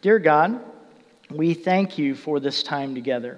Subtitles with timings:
[0.00, 0.60] Dear God,
[1.28, 3.36] we thank you for this time together.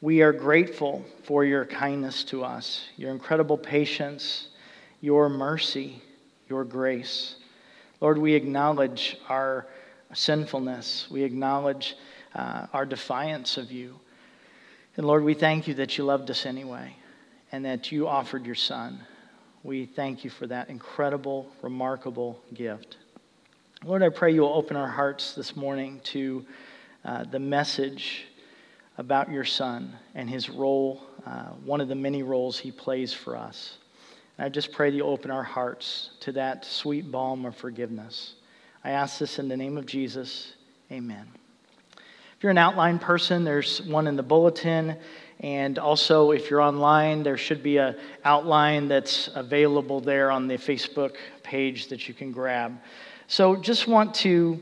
[0.00, 4.48] We are grateful for your kindness to us, your incredible patience,
[5.02, 6.00] your mercy,
[6.48, 7.34] your grace.
[8.00, 9.66] Lord, we acknowledge our
[10.14, 11.06] sinfulness.
[11.10, 11.96] We acknowledge
[12.34, 14.00] uh, our defiance of you.
[14.96, 16.96] And Lord, we thank you that you loved us anyway
[17.52, 19.00] and that you offered your Son.
[19.62, 22.96] We thank you for that incredible, remarkable gift.
[23.86, 26.44] Lord, I pray you'll open our hearts this morning to
[27.02, 28.26] uh, the message
[28.98, 33.34] about your son and his role, uh, one of the many roles he plays for
[33.34, 33.78] us.
[34.36, 38.34] And I just pray that you'll open our hearts to that sweet balm of forgiveness.
[38.84, 40.52] I ask this in the name of Jesus.
[40.92, 41.26] Amen.
[41.96, 44.98] If you're an outline person, there's one in the bulletin.
[45.40, 50.58] And also, if you're online, there should be an outline that's available there on the
[50.58, 52.78] Facebook page that you can grab.
[53.32, 54.60] So, just want to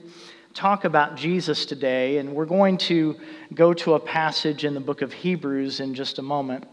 [0.53, 3.17] talk about Jesus today, and we're going to
[3.55, 6.69] go to a passage in the book of Hebrews in just a moment.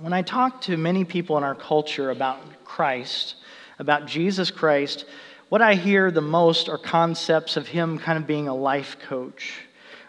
[0.00, 3.36] When I talk to many people in our culture about Christ,
[3.78, 5.04] about Jesus Christ,
[5.50, 9.60] what I hear the most are concepts of Him kind of being a life coach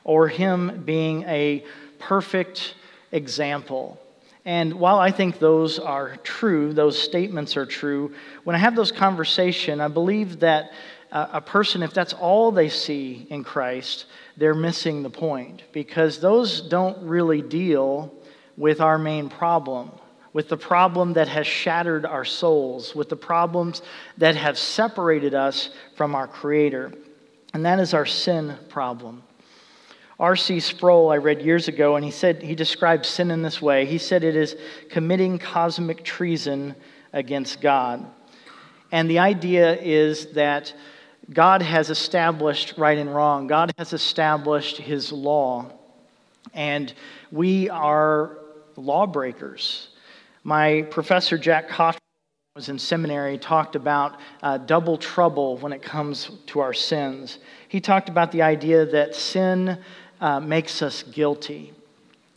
[0.04, 1.64] or Him being a
[2.00, 2.74] perfect
[3.12, 4.02] example.
[4.44, 8.12] And while I think those are true, those statements are true,
[8.44, 10.72] when I have those conversations, I believe that
[11.12, 14.06] a person, if that's all they see in Christ,
[14.38, 18.14] they're missing the point because those don't really deal
[18.56, 19.92] with our main problem,
[20.34, 23.82] with the problem that has shattered our souls, with the problems
[24.18, 26.94] that have separated us from our Creator.
[27.54, 29.24] And that is our sin problem.
[30.18, 30.60] R.C.
[30.60, 33.86] Sproul, I read years ago, and he said he described sin in this way.
[33.86, 34.56] He said it is
[34.90, 36.76] committing cosmic treason
[37.12, 38.06] against God.
[38.92, 40.74] And the idea is that
[41.30, 45.72] God has established right and wrong, God has established his law,
[46.54, 46.94] and
[47.32, 48.38] we are
[48.76, 49.90] lawbreakers.
[50.44, 52.00] My professor, Jack Cottrell,
[52.56, 57.40] was in seminary, talked about uh, double trouble when it comes to our sins.
[57.70, 59.80] He talked about the idea that sin
[60.20, 61.72] uh, makes us guilty.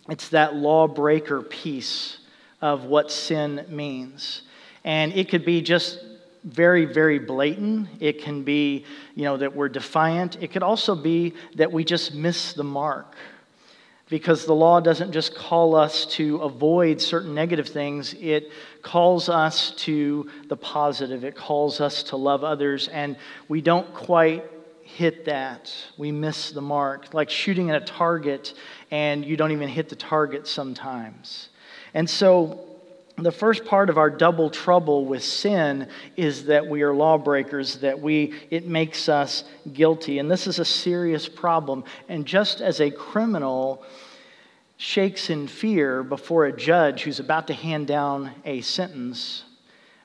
[0.08, 2.18] It's that lawbreaker piece
[2.60, 4.42] of what sin means.
[4.84, 5.98] And it could be just
[6.44, 7.88] very, very blatant.
[8.00, 8.84] It can be,
[9.14, 10.36] you know, that we're defiant.
[10.42, 13.14] It could also be that we just miss the mark.
[14.10, 18.52] Because the law doesn't just call us to avoid certain negative things, it
[18.82, 21.24] calls us to the positive.
[21.24, 23.16] It calls us to love others, and
[23.48, 24.44] we don't quite
[24.82, 25.72] hit that.
[25.96, 27.14] We miss the mark.
[27.14, 28.52] Like shooting at a target,
[28.90, 31.48] and you don't even hit the target sometimes.
[31.94, 32.73] And so,
[33.16, 38.00] the first part of our double trouble with sin is that we are lawbreakers that
[38.00, 40.18] we it makes us guilty.
[40.18, 41.84] And this is a serious problem.
[42.08, 43.84] And just as a criminal
[44.76, 49.44] shakes in fear before a judge who's about to hand down a sentence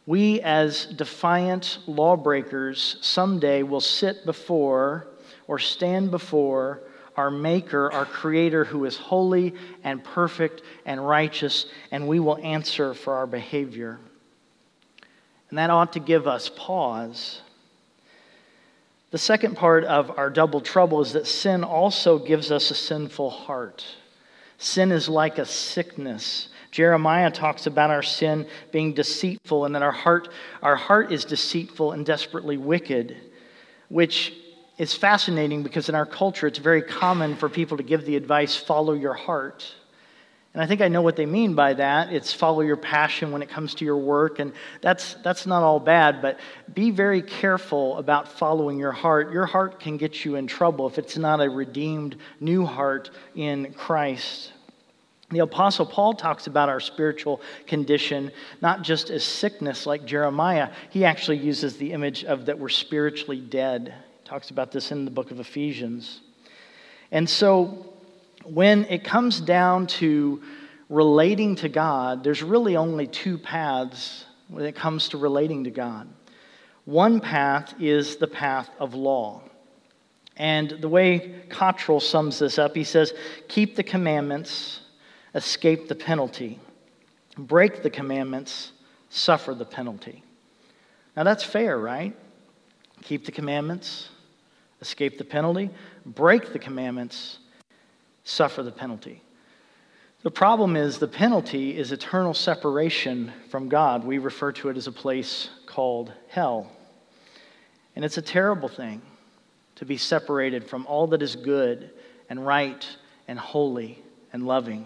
[0.10, 5.06] we as defiant lawbreakers someday will sit before
[5.48, 6.82] or stand before
[7.20, 9.54] our Maker, our Creator, who is holy
[9.84, 14.00] and perfect and righteous, and we will answer for our behavior.
[15.50, 17.42] And that ought to give us pause.
[19.12, 23.32] The second part of our double trouble is that sin also gives us a sinful
[23.32, 23.84] heart.
[24.58, 26.48] Sin is like a sickness.
[26.72, 30.30] Jeremiah talks about our sin being deceitful and that our heart,
[30.62, 33.18] our heart is deceitful and desperately wicked,
[33.90, 34.34] which
[34.80, 38.56] is fascinating because in our culture, it's very common for people to give the advice
[38.56, 39.72] follow your heart.
[40.54, 42.12] And I think I know what they mean by that.
[42.12, 44.40] It's follow your passion when it comes to your work.
[44.40, 46.40] And that's, that's not all bad, but
[46.74, 49.32] be very careful about following your heart.
[49.32, 53.74] Your heart can get you in trouble if it's not a redeemed new heart in
[53.74, 54.54] Christ.
[55.30, 61.06] The Apostle Paul talks about our spiritual condition not just as sickness like Jeremiah, he
[61.06, 63.94] actually uses the image of that we're spiritually dead
[64.30, 66.22] talks about this in the book of Ephesians.
[67.10, 67.96] And so
[68.44, 70.44] when it comes down to
[70.88, 76.08] relating to God, there's really only two paths when it comes to relating to God.
[76.86, 79.42] One path is the path of law.
[80.38, 83.16] And the way Cottrell sums this up, he says,
[83.48, 84.82] Keep the commandments,
[85.34, 86.60] escape the penalty.
[87.36, 88.74] Break the commandments,
[89.10, 90.24] suffer the penalty.
[91.18, 92.16] Now that's fair, right?
[93.02, 94.10] Keep the commandments,
[94.82, 95.70] escape the penalty,
[96.06, 97.40] break the commandments,
[98.24, 99.22] suffer the penalty.
[100.22, 104.04] The problem is the penalty is eternal separation from God.
[104.04, 106.70] We refer to it as a place called hell.
[107.96, 109.02] And it's a terrible thing
[109.76, 111.92] to be separated from all that is good
[112.30, 112.86] and right
[113.30, 114.04] and holy
[114.34, 114.86] and loving.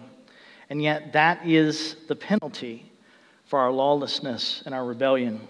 [0.70, 2.90] And yet, that is the penalty
[3.46, 5.40] for our lawlessness and our rebellion.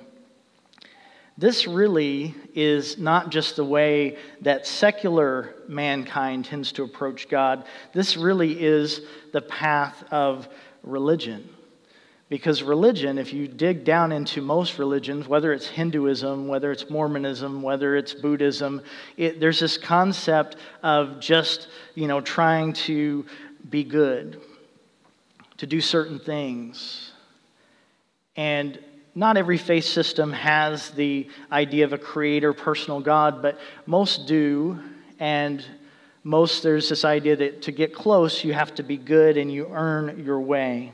[1.36, 7.64] This really is not just the way that secular mankind tends to approach God.
[7.92, 9.00] This really is
[9.32, 10.48] the path of
[10.84, 11.48] religion.
[12.28, 17.62] Because religion, if you dig down into most religions, whether it's Hinduism, whether it's Mormonism,
[17.62, 18.80] whether it's Buddhism,
[19.16, 23.26] it, there's this concept of just, you know, trying to
[23.68, 24.40] be good,
[25.58, 27.12] to do certain things.
[28.36, 28.78] And
[29.14, 34.78] not every faith system has the idea of a creator, personal God, but most do.
[35.20, 35.64] And
[36.24, 39.68] most, there's this idea that to get close, you have to be good and you
[39.70, 40.92] earn your way.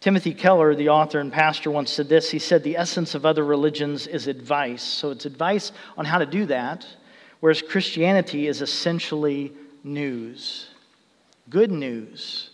[0.00, 2.30] Timothy Keller, the author and pastor, once said this.
[2.30, 4.82] He said, The essence of other religions is advice.
[4.82, 6.86] So it's advice on how to do that,
[7.40, 9.52] whereas Christianity is essentially
[9.82, 10.68] news.
[11.50, 12.50] Good news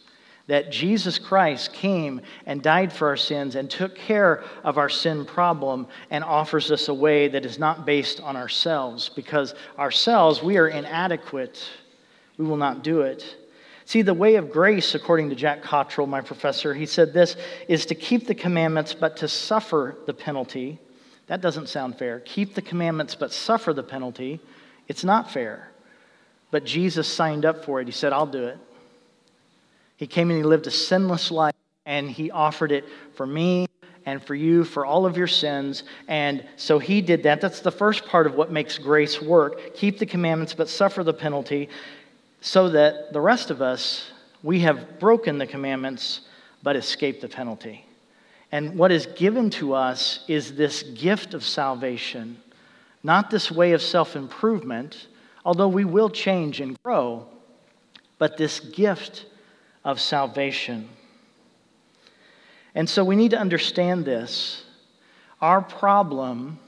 [0.51, 5.25] that Jesus Christ came and died for our sins and took care of our sin
[5.25, 10.59] problem and offers us a way that is not based on ourselves because ourselves, we
[10.59, 11.63] are inadequate.
[12.37, 13.37] We will not do it.
[13.85, 17.37] See, the way of grace, according to Jack Cottrell, my professor, he said this
[17.69, 20.81] is to keep the commandments but to suffer the penalty.
[21.29, 22.19] That doesn't sound fair.
[22.25, 24.41] Keep the commandments but suffer the penalty.
[24.89, 25.71] It's not fair.
[26.51, 27.87] But Jesus signed up for it.
[27.87, 28.59] He said, I'll do it.
[30.01, 31.55] He came and he lived a sinless life,
[31.85, 32.87] and he offered it
[33.17, 33.67] for me
[34.07, 35.83] and for you for all of your sins.
[36.09, 37.43] And so he did that.
[37.43, 39.75] That's the first part of what makes grace work.
[39.75, 41.69] Keep the commandments, but suffer the penalty,
[42.41, 44.11] so that the rest of us,
[44.43, 46.23] we have broken the commandments,
[46.63, 47.85] but escaped the penalty.
[48.53, 52.39] And what is given to us is this gift of salvation,
[53.03, 55.09] not this way of self improvement,
[55.45, 57.27] although we will change and grow,
[58.17, 59.27] but this gift
[59.85, 60.89] of salvation.
[62.75, 64.65] And so we need to understand this.
[65.41, 66.59] Our problem,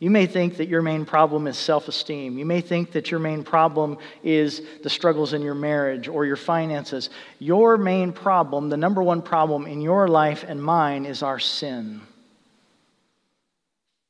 [0.00, 2.36] you may think that your main problem is self esteem.
[2.36, 6.36] You may think that your main problem is the struggles in your marriage or your
[6.36, 7.10] finances.
[7.38, 12.00] Your main problem, the number one problem in your life and mine, is our sin.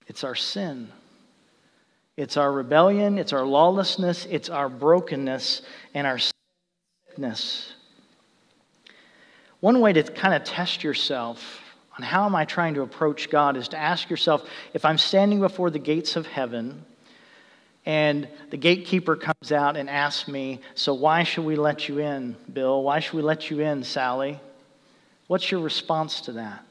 [0.07, 0.91] It's our sin.
[2.17, 5.63] It's our rebellion, it's our lawlessness, it's our brokenness,
[5.95, 6.19] and our
[7.09, 7.74] sickness.
[9.65, 11.63] One way to kind of test yourself
[11.97, 15.41] on how am I trying to approach God is to ask yourself if I'm standing
[15.41, 16.85] before the gates of heaven
[17.87, 22.37] and the gatekeeper comes out and asks me, So why should we let you in,
[22.53, 22.83] Bill?
[22.83, 24.39] Why should we let you in, Sally?
[25.29, 26.63] What's your response to that?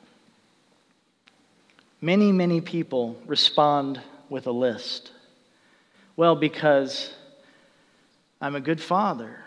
[1.99, 3.99] Many, many people respond
[4.29, 5.11] with a list.
[6.15, 7.11] Well, because
[8.39, 9.42] I'm a good father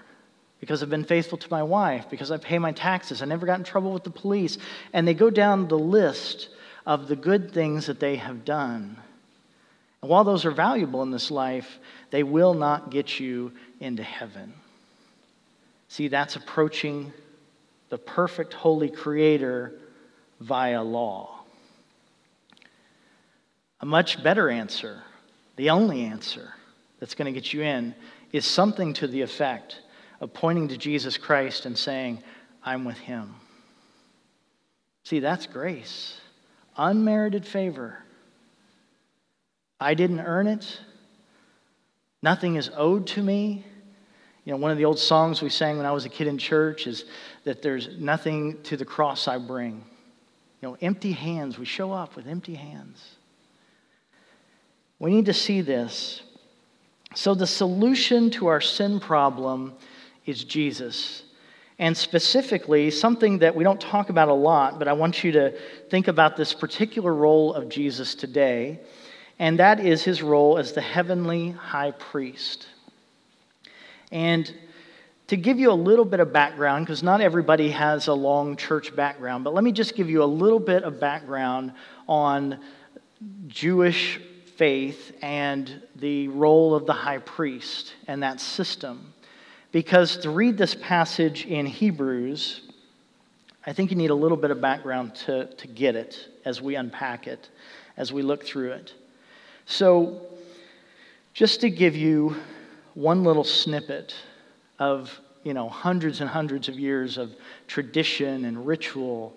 [0.61, 3.59] because I've been faithful to my wife, because I pay my taxes, I never got
[3.59, 4.59] in trouble with the police.
[4.93, 6.49] And they go down the list
[6.87, 8.97] of the good things that they have done.
[10.03, 11.79] And while those are valuable in this life,
[12.11, 14.55] they will not get you into heaven.
[15.89, 17.13] See, that's approaching
[17.89, 19.73] the perfect holy creator
[20.41, 21.41] via law.
[23.81, 25.03] A much better answer,
[25.57, 26.55] the only answer
[26.99, 27.95] that's going to get you in,
[28.33, 29.81] is something to the effect
[30.21, 32.23] of pointing to Jesus Christ and saying,
[32.63, 33.35] I'm with him.
[35.05, 36.19] See, that's grace,
[36.77, 37.99] unmerited favor.
[39.79, 40.81] I didn't earn it.
[42.23, 43.65] Nothing is owed to me.
[44.45, 46.39] You know, one of the old songs we sang when I was a kid in
[46.39, 47.05] church is
[47.45, 49.85] that there's nothing to the cross I bring.
[50.61, 51.59] You know, empty hands.
[51.59, 53.17] We show up with empty hands.
[54.99, 56.23] We need to see this.
[57.15, 59.75] So, the solution to our sin problem
[60.27, 61.23] is Jesus.
[61.79, 65.55] And specifically, something that we don't talk about a lot, but I want you to
[65.91, 68.81] think about this particular role of Jesus today,
[69.39, 72.67] and that is his role as the heavenly high priest.
[74.11, 74.53] And
[75.27, 78.95] to give you a little bit of background, because not everybody has a long church
[78.97, 81.73] background, but let me just give you a little bit of background
[82.09, 82.59] on
[83.49, 84.21] Jewish
[84.57, 89.13] faith and the role of the high priest and that system.
[89.77, 92.63] Because to read this passage in Hebrews,
[93.67, 96.77] I think you need a little bit of background to, to get it as we
[96.77, 97.51] unpack it,
[97.99, 98.95] as we look through it.
[99.67, 100.23] So,
[101.35, 102.37] just to give you
[102.95, 104.15] one little snippet
[104.79, 109.35] of you know hundreds and hundreds of years of tradition and ritual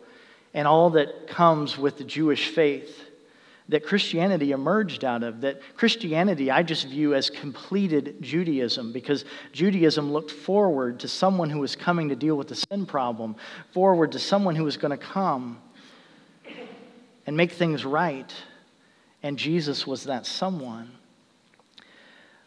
[0.53, 3.08] and all that comes with the Jewish faith.
[3.69, 5.41] That Christianity emerged out of.
[5.41, 11.59] That Christianity I just view as completed Judaism because Judaism looked forward to someone who
[11.59, 13.35] was coming to deal with the sin problem,
[13.71, 15.61] forward to someone who was going to come
[17.25, 18.33] and make things right.
[19.21, 20.91] And Jesus was that someone.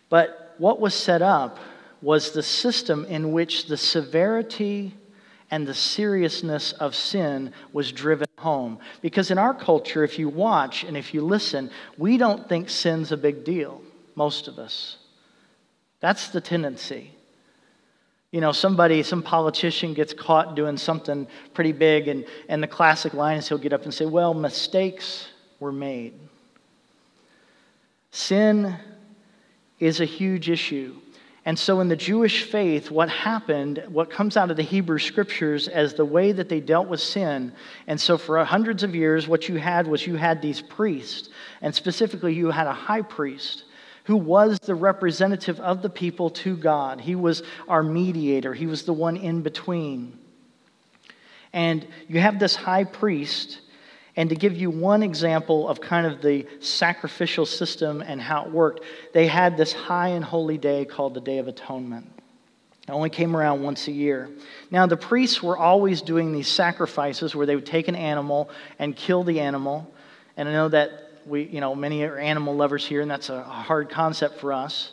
[0.08, 1.58] But what was set up
[2.02, 4.94] was the system in which the severity
[5.52, 8.78] and the seriousness of sin was driven home.
[9.02, 13.12] Because in our culture, if you watch and if you listen, we don't think sin's
[13.12, 13.82] a big deal,
[14.14, 14.96] most of us.
[16.00, 17.12] That's the tendency.
[18.30, 23.12] You know, somebody, some politician gets caught doing something pretty big, and, and the classic
[23.12, 25.28] line is he'll get up and say, Well, mistakes
[25.60, 26.14] were made.
[28.10, 28.74] Sin
[29.78, 30.96] is a huge issue.
[31.44, 35.66] And so, in the Jewish faith, what happened, what comes out of the Hebrew scriptures
[35.66, 37.52] as the way that they dealt with sin.
[37.88, 41.30] And so, for hundreds of years, what you had was you had these priests,
[41.60, 43.64] and specifically, you had a high priest
[44.04, 47.00] who was the representative of the people to God.
[47.00, 50.18] He was our mediator, he was the one in between.
[51.52, 53.60] And you have this high priest
[54.16, 58.50] and to give you one example of kind of the sacrificial system and how it
[58.50, 58.80] worked,
[59.14, 62.06] they had this high and holy day called the Day of Atonement.
[62.86, 64.28] It only came around once a year.
[64.70, 68.94] Now, the priests were always doing these sacrifices where they would take an animal and
[68.94, 69.90] kill the animal.
[70.36, 70.90] And I know that
[71.24, 74.92] we, you know, many are animal lovers here, and that's a hard concept for us.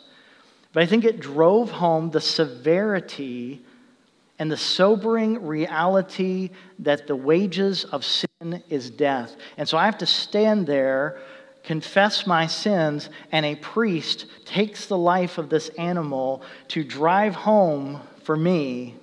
[0.72, 3.60] But I think it drove home the severity
[4.40, 9.36] and the sobering reality that the wages of sin is death.
[9.58, 11.20] And so I have to stand there,
[11.62, 18.00] confess my sins, and a priest takes the life of this animal to drive home
[18.24, 18.96] for me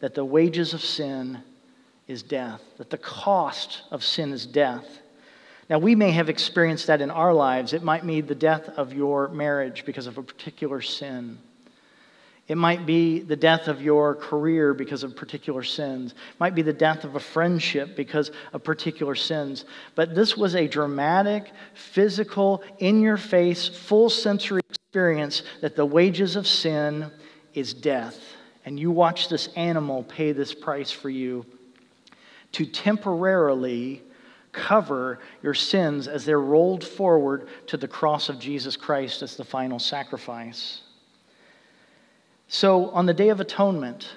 [0.00, 1.42] that the wages of sin
[2.06, 5.00] is death, that the cost of sin is death.
[5.70, 7.72] Now, we may have experienced that in our lives.
[7.72, 11.38] It might mean the death of your marriage because of a particular sin.
[12.46, 16.12] It might be the death of your career because of particular sins.
[16.12, 19.64] It might be the death of a friendship because of particular sins.
[19.94, 26.36] But this was a dramatic, physical, in your face, full sensory experience that the wages
[26.36, 27.10] of sin
[27.54, 28.20] is death.
[28.66, 31.46] And you watch this animal pay this price for you
[32.52, 34.02] to temporarily
[34.52, 39.44] cover your sins as they're rolled forward to the cross of Jesus Christ as the
[39.44, 40.83] final sacrifice.
[42.48, 44.08] So on the Day of Atonement,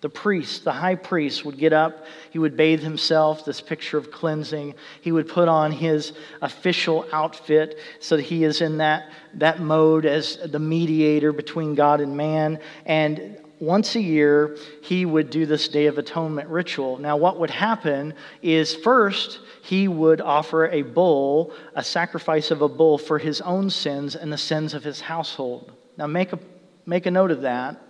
[0.00, 2.04] the priest, the high priest, would get up.
[2.30, 4.74] He would bathe himself, this picture of cleansing.
[5.00, 10.06] He would put on his official outfit so that he is in that, that mode
[10.06, 12.60] as the mediator between God and man.
[12.86, 16.98] And once a year, he would do this Day of Atonement ritual.
[16.98, 22.68] Now, what would happen is first, he would offer a bull, a sacrifice of a
[22.68, 25.72] bull for his own sins and the sins of his household.
[25.96, 26.38] Now, make a
[26.88, 27.80] make a note of that,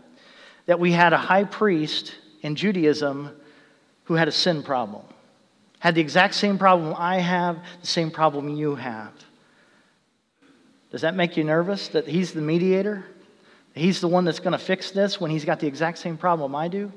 [0.67, 3.31] that we had a high priest in Judaism
[4.05, 5.05] who had a sin problem.
[5.79, 9.13] Had the exact same problem I have, the same problem you have.
[10.91, 13.05] Does that make you nervous that he's the mediator?
[13.73, 16.57] He's the one that's going to fix this when he's got the exact same problem
[16.57, 16.93] I do?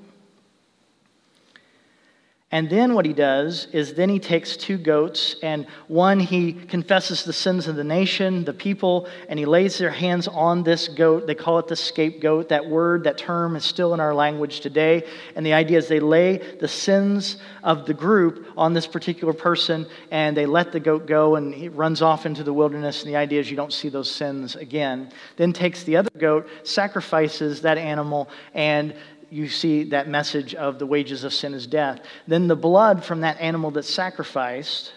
[2.53, 7.23] And then what he does is then he takes two goats, and one he confesses
[7.23, 11.27] the sins of the nation, the people, and he lays their hands on this goat.
[11.27, 12.49] They call it the scapegoat.
[12.49, 15.07] That word, that term is still in our language today.
[15.37, 19.87] And the idea is they lay the sins of the group on this particular person,
[20.11, 23.03] and they let the goat go, and he runs off into the wilderness.
[23.03, 25.09] And the idea is you don't see those sins again.
[25.37, 28.93] Then takes the other goat, sacrifices that animal, and
[29.31, 32.01] you see that message of the wages of sin is death.
[32.27, 34.91] Then the blood from that animal that's sacrificed,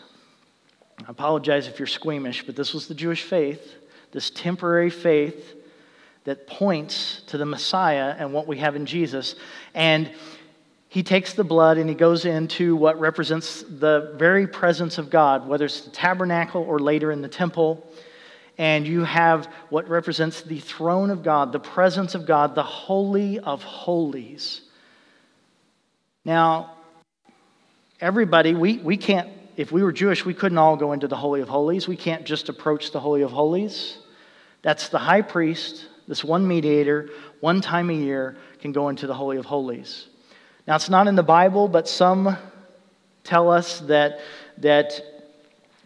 [1.07, 3.75] I apologize if you're squeamish, but this was the Jewish faith,
[4.11, 5.55] this temporary faith
[6.25, 9.37] that points to the Messiah and what we have in Jesus.
[9.73, 10.11] And
[10.89, 15.47] he takes the blood and he goes into what represents the very presence of God,
[15.47, 17.87] whether it's the tabernacle or later in the temple
[18.57, 23.39] and you have what represents the throne of God, the presence of God, the Holy
[23.41, 24.61] of Holies.
[26.25, 26.77] Now,
[28.01, 31.41] everybody, we, we can't, if we were Jewish, we couldn't all go into the Holy
[31.41, 31.89] of Holies.
[31.89, 33.99] We can't just approach the Holy of Holies.
[34.63, 39.15] That's the high priest, this one mediator, one time a year can go into the
[39.15, 40.07] Holy of Holies.
[40.67, 42.37] Now, it's not in the Bible, but some
[43.23, 44.21] tell us that,
[44.59, 45.14] that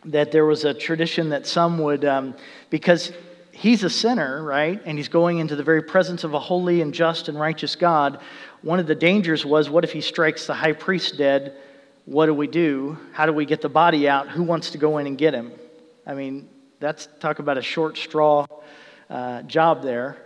[0.05, 2.35] that there was a tradition that some would, um,
[2.71, 3.13] because
[3.53, 4.81] he's a sinner, right?
[4.85, 8.21] And he's going into the very presence of a holy and just and righteous God.
[8.63, 11.57] One of the dangers was what if he strikes the high priest dead?
[12.05, 12.97] What do we do?
[13.13, 14.29] How do we get the body out?
[14.29, 15.53] Who wants to go in and get him?
[16.07, 16.49] I mean,
[16.81, 18.47] that's talk about a short straw
[19.11, 20.17] uh, job there.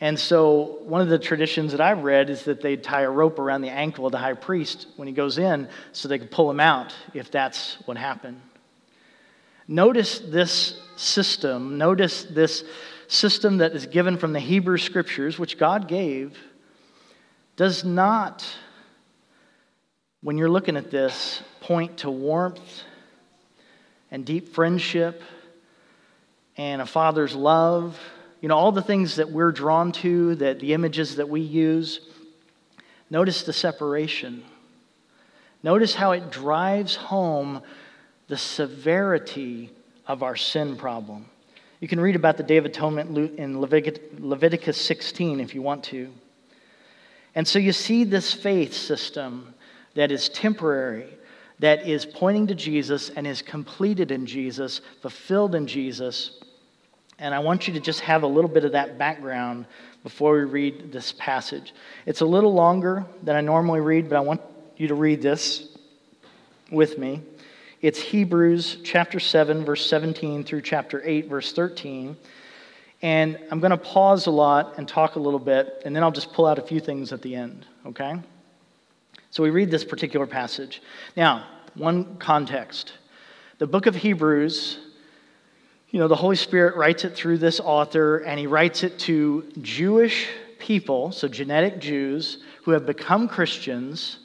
[0.00, 3.40] And so, one of the traditions that I've read is that they'd tie a rope
[3.40, 6.48] around the ankle of the high priest when he goes in so they could pull
[6.48, 8.40] him out if that's what happened.
[9.68, 12.64] Notice this system, notice this
[13.06, 16.36] system that is given from the Hebrew scriptures, which God gave,
[17.56, 18.44] does not,
[20.22, 22.82] when you're looking at this, point to warmth
[24.10, 25.22] and deep friendship
[26.56, 27.98] and a father's love
[28.40, 32.00] you know, all the things that we're drawn to, that the images that we use.
[33.10, 34.44] Notice the separation.
[35.62, 37.62] Notice how it drives home
[38.28, 39.70] the severity
[40.06, 41.26] of our sin problem.
[41.80, 46.10] You can read about the Day of Atonement in Leviticus 16 if you want to.
[47.34, 49.54] And so you see this faith system
[49.94, 51.06] that is temporary,
[51.60, 56.40] that is pointing to Jesus and is completed in Jesus, fulfilled in Jesus,
[57.20, 59.66] and I want you to just have a little bit of that background
[60.04, 61.74] before we read this passage.
[62.06, 64.40] It's a little longer than I normally read, but I want
[64.76, 65.76] you to read this
[66.70, 67.22] with me.
[67.80, 72.16] It's Hebrews chapter 7, verse 17 through chapter 8, verse 13.
[73.02, 76.10] And I'm going to pause a lot and talk a little bit, and then I'll
[76.10, 78.16] just pull out a few things at the end, okay?
[79.30, 80.82] So we read this particular passage.
[81.16, 82.94] Now, one context.
[83.58, 84.78] The book of Hebrews
[85.90, 89.50] you know, the Holy Spirit writes it through this author, and he writes it to
[89.62, 94.18] Jewish people, so genetic Jews, who have become Christians,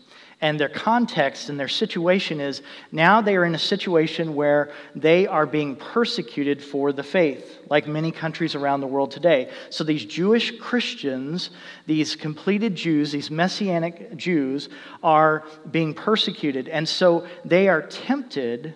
[0.43, 5.25] and their context and their situation is now they are in a situation where they
[5.25, 9.49] are being persecuted for the faith, like many countries around the world today.
[9.69, 11.51] So these Jewish Christians,
[11.85, 14.67] these completed Jews, these messianic Jews,
[15.01, 16.67] are being persecuted.
[16.67, 18.75] And so they are tempted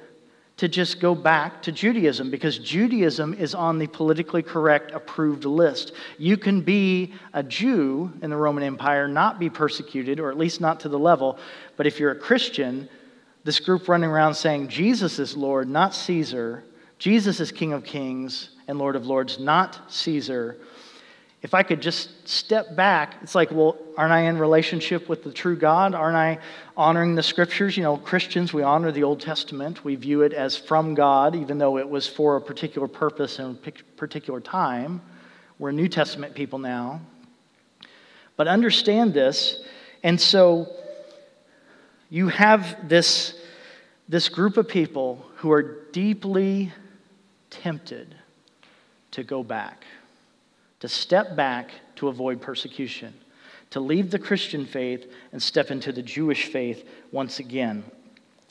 [0.58, 5.94] to just go back to Judaism because Judaism is on the politically correct approved list.
[6.18, 10.60] You can be a Jew in the Roman Empire, not be persecuted, or at least
[10.60, 11.38] not to the level,
[11.76, 12.89] but if you're a Christian,
[13.43, 16.63] this group running around saying Jesus is Lord, not Caesar,
[16.98, 20.58] Jesus is King of Kings and Lord of Lords, not Caesar,
[21.47, 25.31] if I could just step back, it's like, well, aren't I in relationship with the
[25.31, 25.95] true God?
[25.95, 26.39] Aren't I
[26.75, 27.77] honoring the scriptures?
[27.77, 29.86] You know, Christians, we honor the Old Testament.
[29.86, 33.57] We view it as from God, even though it was for a particular purpose and
[33.65, 34.99] a particular time.
[35.57, 36.99] We're New Testament people now.
[38.36, 39.63] But understand this.
[40.03, 40.67] And so
[42.10, 43.39] you have this,
[44.10, 46.73] this group of people who are deeply
[47.49, 48.15] tempted
[49.12, 49.86] to go back
[50.80, 53.13] to step back to avoid persecution,
[53.72, 57.84] to leave the Christian faith and step into the Jewish faith once again.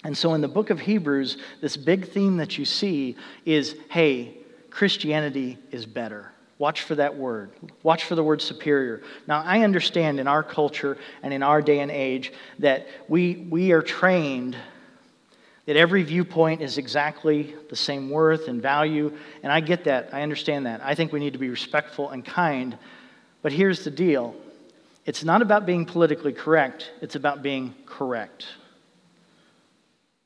[0.04, 4.36] And so in the book of Hebrews, this big theme that you see is hey,
[4.70, 6.32] Christianity is better.
[6.58, 7.50] Watch for that word.
[7.82, 9.02] Watch for the word superior.
[9.26, 13.72] Now, I understand in our culture and in our day and age that we, we
[13.72, 14.56] are trained
[15.66, 19.12] that every viewpoint is exactly the same worth and value.
[19.42, 20.10] And I get that.
[20.12, 20.80] I understand that.
[20.82, 22.78] I think we need to be respectful and kind.
[23.42, 24.34] But here's the deal
[25.04, 28.46] it's not about being politically correct, it's about being correct.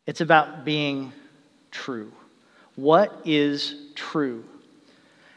[0.07, 1.13] It's about being
[1.71, 2.13] true.
[2.75, 4.45] What is true?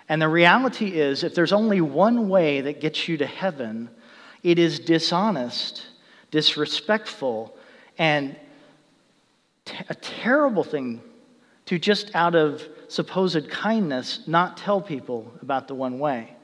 [0.10, 3.90] And the reality is, if there's only one way that gets you to heaven,
[4.42, 5.86] it is dishonest,
[6.32, 7.56] disrespectful,
[7.98, 8.36] and
[9.90, 11.02] a terrible thing
[11.66, 16.36] to just out of supposed kindness not tell people about the one way.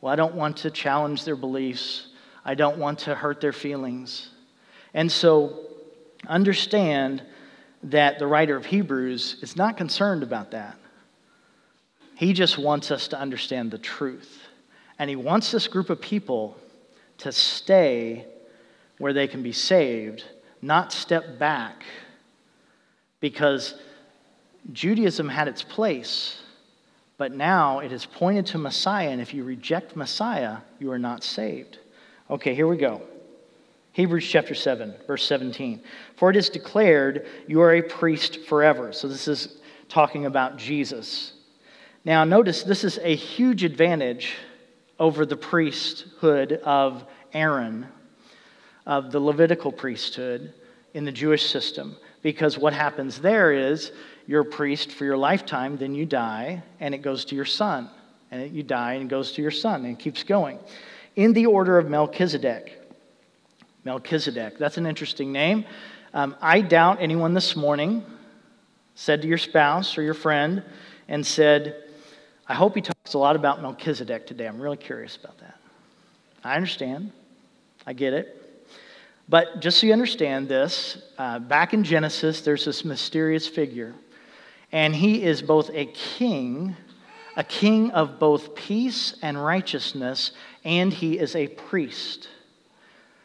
[0.00, 2.08] Well, I don't want to challenge their beliefs,
[2.44, 4.30] I don't want to hurt their feelings.
[4.94, 5.66] And so,
[6.26, 7.22] understand
[7.84, 10.76] that the writer of Hebrews is not concerned about that.
[12.14, 14.42] He just wants us to understand the truth.
[14.98, 16.58] And he wants this group of people
[17.18, 18.26] to stay
[18.98, 20.24] where they can be saved,
[20.60, 21.84] not step back
[23.20, 23.74] because
[24.72, 26.42] Judaism had its place,
[27.18, 31.22] but now it has pointed to Messiah, and if you reject Messiah, you are not
[31.22, 31.78] saved.
[32.30, 33.02] Okay, here we go.
[33.92, 35.82] Hebrews chapter 7, verse 17.
[36.16, 38.92] For it is declared, You are a priest forever.
[38.92, 41.32] So this is talking about Jesus.
[42.04, 44.34] Now, notice this is a huge advantage
[44.98, 47.88] over the priesthood of Aaron,
[48.86, 50.54] of the Levitical priesthood
[50.94, 51.96] in the Jewish system.
[52.22, 53.92] Because what happens there is
[54.26, 57.88] you're a priest for your lifetime, then you die, and it goes to your son.
[58.30, 60.58] And you die and it goes to your son, and keeps going.
[61.16, 62.76] In the order of Melchizedek.
[63.84, 65.64] Melchizedek, that's an interesting name.
[66.12, 68.04] Um, I doubt anyone this morning
[68.94, 70.62] said to your spouse or your friend,
[71.08, 71.84] and said,
[72.46, 74.46] I hope he talks a lot about Melchizedek today.
[74.46, 75.58] I'm really curious about that.
[76.44, 77.10] I understand.
[77.86, 78.39] I get it.
[79.30, 83.94] But just so you understand this, uh, back in Genesis, there's this mysterious figure.
[84.72, 86.74] And he is both a king,
[87.36, 90.32] a king of both peace and righteousness,
[90.64, 92.28] and he is a priest.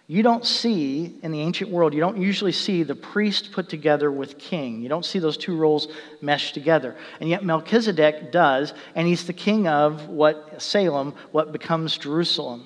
[0.05, 4.11] You don't see, in the ancient world, you don't usually see the priest put together
[4.11, 4.83] with king.
[4.83, 5.87] You don't see those two roles
[6.21, 6.95] meshed together.
[7.19, 12.63] And yet Melchizedek does, and he's the king of what Salem, what becomes Jerusalem,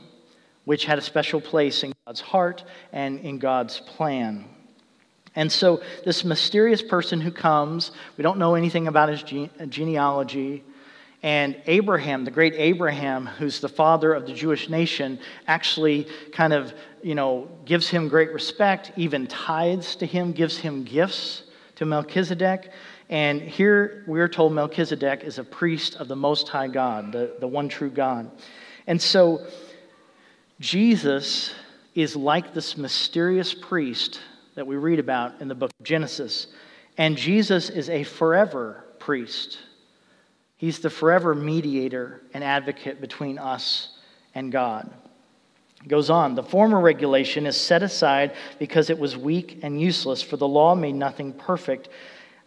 [0.66, 4.46] which had a special place in God's heart and in God's plan.
[5.36, 10.64] And so, this mysterious person who comes, we don't know anything about his gene- genealogy.
[11.22, 16.74] And Abraham, the great Abraham, who's the father of the Jewish nation, actually kind of,
[17.04, 21.44] you know, gives him great respect, even tithes to him, gives him gifts
[21.76, 22.72] to Melchizedek.
[23.10, 27.48] And here we're told Melchizedek is a priest of the Most High God, the, the
[27.48, 28.32] one true God.
[28.88, 29.46] And so
[30.60, 31.54] Jesus
[31.96, 34.20] is like this mysterious priest
[34.56, 36.48] that we read about in the book of Genesis.
[36.98, 39.60] And Jesus is a forever priest.
[40.58, 43.98] He's the forever mediator and advocate between us
[44.36, 44.92] and God.
[45.82, 50.22] It goes on, the former regulation is set aside because it was weak and useless,
[50.22, 51.88] for the law made nothing perfect,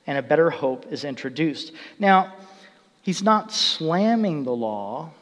[0.07, 1.72] and a better hope is introduced.
[1.98, 2.35] Now,
[3.01, 5.12] he's not slamming the law.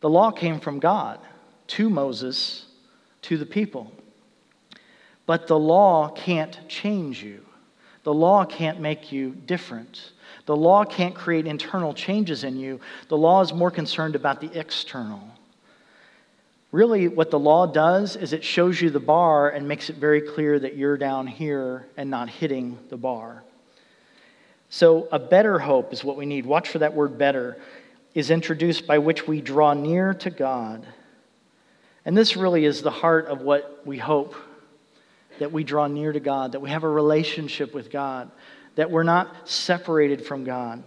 [0.00, 1.18] The law came from God
[1.68, 2.66] to Moses,
[3.22, 3.92] to the people.
[5.26, 7.44] But the law can't change you.
[8.04, 10.12] The law can't make you different.
[10.46, 12.80] The law can't create internal changes in you.
[13.08, 15.22] The law is more concerned about the external.
[16.72, 20.22] Really, what the law does is it shows you the bar and makes it very
[20.22, 23.44] clear that you're down here and not hitting the bar.
[24.70, 26.46] So, a better hope is what we need.
[26.46, 27.58] Watch for that word better,
[28.14, 30.86] is introduced by which we draw near to God.
[32.04, 34.34] And this really is the heart of what we hope
[35.38, 38.30] that we draw near to God, that we have a relationship with God
[38.74, 40.82] that we're not separated from God.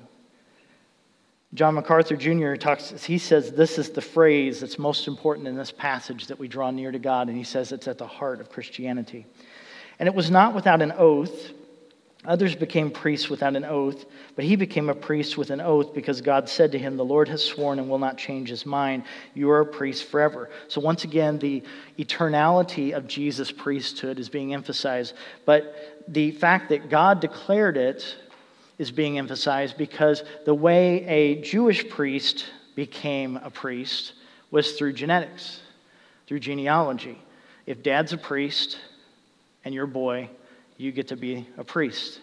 [1.54, 2.56] John MacArthur Jr.
[2.56, 6.48] talks, he says this is the phrase that's most important in this passage that we
[6.48, 9.26] draw near to God, and he says it's at the heart of Christianity.
[10.00, 11.52] And it was not without an oath
[12.28, 16.22] Others became priests without an oath, but he became a priest with an oath because
[16.22, 19.04] God said to him, The Lord has sworn and will not change his mind.
[19.34, 20.50] You are a priest forever.
[20.68, 21.64] So, once again, the
[22.00, 25.14] eternality of Jesus' priesthood is being emphasized,
[25.46, 28.16] but the fact that God declared it
[28.78, 34.14] is being emphasized because the way a Jewish priest became a priest
[34.52, 35.62] was through genetics,
[36.28, 37.22] through genealogy.
[37.66, 38.78] If dad's a priest
[39.64, 40.30] and your boy,
[40.78, 42.20] you get to be a priest.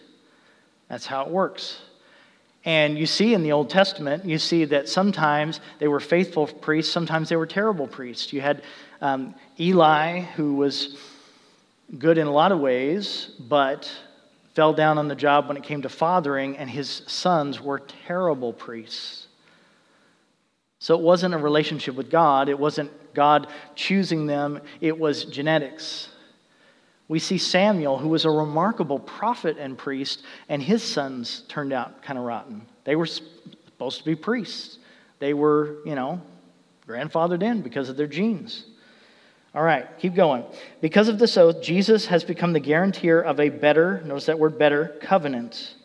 [0.89, 1.81] That's how it works.
[2.65, 6.91] And you see in the Old Testament, you see that sometimes they were faithful priests,
[6.91, 8.31] sometimes they were terrible priests.
[8.31, 8.63] You had
[9.01, 10.97] um, Eli, who was
[11.97, 13.91] good in a lot of ways, but
[14.53, 18.53] fell down on the job when it came to fathering, and his sons were terrible
[18.53, 19.27] priests.
[20.79, 26.09] So it wasn't a relationship with God, it wasn't God choosing them, it was genetics.
[27.13, 32.01] We see Samuel, who was a remarkable prophet and priest, and his sons turned out
[32.01, 32.65] kind of rotten.
[32.85, 34.79] They were supposed to be priests.
[35.19, 36.23] They were, you know,
[36.87, 38.65] grandfathered in because of their genes.
[39.53, 40.43] All right, keep going.
[40.81, 44.57] Because of this oath, Jesus has become the guarantor of a better, notice that word
[44.57, 45.75] better, covenant.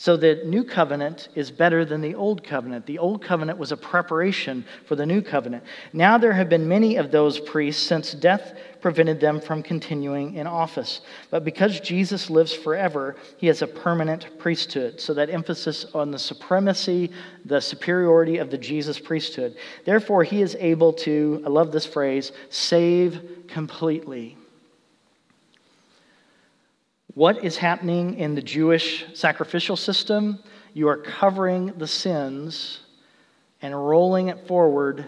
[0.00, 2.86] So the new covenant is better than the old covenant.
[2.86, 5.64] The old covenant was a preparation for the new covenant.
[5.92, 10.46] Now there have been many of those priests since death prevented them from continuing in
[10.46, 11.00] office.
[11.30, 15.00] But because Jesus lives forever, he has a permanent priesthood.
[15.00, 17.10] So that emphasis on the supremacy,
[17.44, 19.56] the superiority of the Jesus priesthood.
[19.84, 24.37] Therefore, he is able to, I love this phrase, save completely.
[27.18, 30.38] What is happening in the Jewish sacrificial system?
[30.72, 32.78] You are covering the sins
[33.60, 35.04] and rolling it forward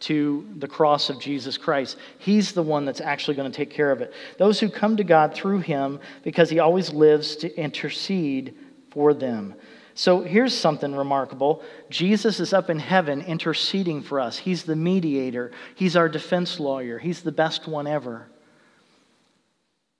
[0.00, 1.96] to the cross of Jesus Christ.
[2.18, 4.12] He's the one that's actually going to take care of it.
[4.36, 8.54] Those who come to God through him, because he always lives to intercede
[8.90, 9.54] for them.
[9.94, 14.36] So here's something remarkable Jesus is up in heaven interceding for us.
[14.36, 18.28] He's the mediator, he's our defense lawyer, he's the best one ever.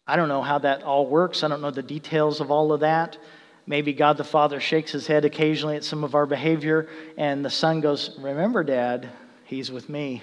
[0.06, 1.42] I don't know how that all works.
[1.42, 3.16] I don't know the details of all of that.
[3.66, 7.50] Maybe God the Father shakes his head occasionally at some of our behavior, and the
[7.50, 9.08] Son goes, Remember, Dad,
[9.44, 10.22] he's with me.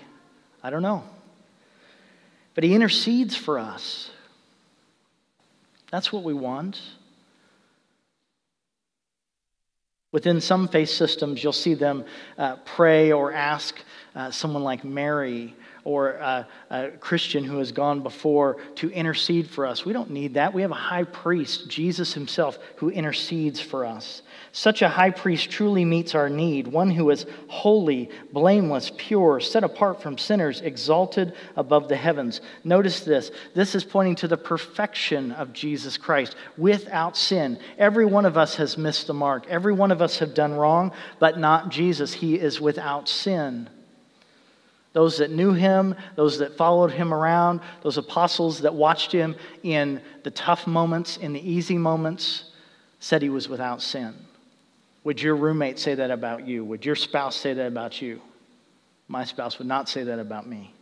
[0.62, 1.04] I don't know.
[2.54, 4.12] But he intercedes for us.
[5.90, 6.80] That's what we want.
[10.12, 12.06] Within some faith systems, you'll see them
[12.38, 13.76] uh, pray or ask
[14.14, 19.66] uh, someone like Mary or a, a, Christian who has gone before to intercede for
[19.66, 19.86] us.
[19.86, 20.54] We don't need that.
[20.54, 24.22] We have a high priest, Jesus himself, who intercedes for us.
[24.52, 29.64] Such a high priest truly meets our need, one who is holy, blameless, pure, set
[29.64, 32.42] apart from sinners, exalted above the heavens.
[32.64, 33.32] Notice this.
[33.56, 37.60] This is pointing to the perfection of Jesus Christ without sin.
[37.78, 39.48] Every one of us has missed the mark.
[39.48, 42.14] Every one of us have done wrong, but not Jesus.
[42.14, 43.70] He is without sin.
[44.94, 50.02] Those that knew him, those that followed him around, those apostles that watched him in
[50.24, 52.52] the tough moments, in the easy moments,
[53.00, 54.14] said he was without sin.
[55.04, 56.64] Would your roommate say that about you?
[56.66, 58.22] Would your spouse say that about you?
[59.08, 60.74] My spouse would not say that about me.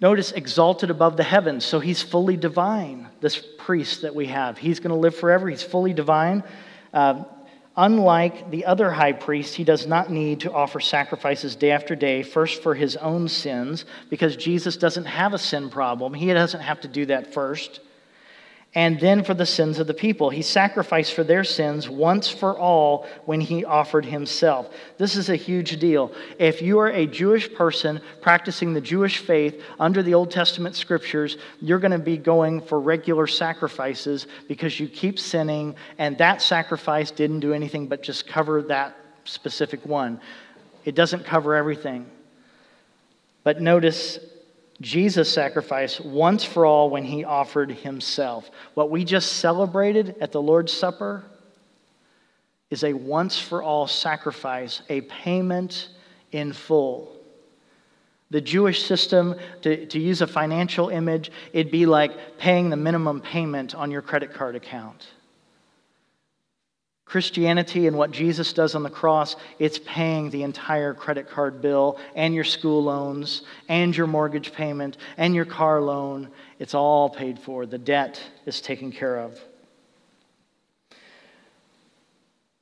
[0.00, 1.64] Notice, exalted above the heavens.
[1.64, 4.56] So he's fully divine, this priest that we have.
[4.56, 5.48] He's going to live forever.
[5.48, 6.44] He's fully divine.
[6.92, 7.24] Uh,
[7.80, 12.24] Unlike the other high priest, he does not need to offer sacrifices day after day,
[12.24, 16.12] first for his own sins, because Jesus doesn't have a sin problem.
[16.12, 17.78] He doesn't have to do that first
[18.74, 20.28] and then for the sins of the people.
[20.28, 24.68] He sacrificed for their sins once for all when he offered himself.
[24.98, 26.12] This is a huge deal.
[26.38, 31.38] If you are a Jewish person practicing the Jewish faith under the Old Testament scriptures,
[31.60, 37.10] you're going to be going for regular sacrifices because you keep sinning, and that sacrifice
[37.10, 40.20] didn't do anything but just cover that specific one.
[40.84, 42.06] It doesn't cover everything.
[43.44, 44.18] But notice
[44.80, 48.48] Jesus sacrificed once for all when he offered himself.
[48.74, 51.24] What we just celebrated at the Lord's Supper
[52.70, 55.88] is a once for all sacrifice, a payment
[56.30, 57.16] in full.
[58.30, 63.20] The Jewish system, to, to use a financial image, it'd be like paying the minimum
[63.20, 65.08] payment on your credit card account.
[67.08, 71.98] Christianity and what Jesus does on the cross, it's paying the entire credit card bill
[72.14, 76.28] and your school loans and your mortgage payment and your car loan.
[76.58, 77.64] It's all paid for.
[77.64, 79.40] The debt is taken care of.